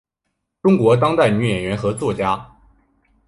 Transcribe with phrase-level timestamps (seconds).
[0.63, 2.43] 中国当代女演员和作家。